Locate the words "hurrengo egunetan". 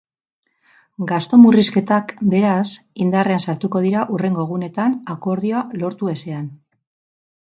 4.15-4.95